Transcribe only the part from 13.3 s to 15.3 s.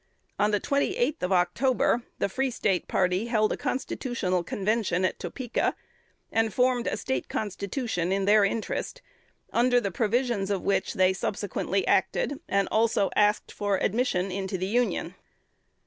for admission into the Union.